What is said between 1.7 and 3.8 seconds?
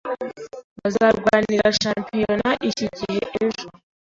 shampiyona iki gihe ejo.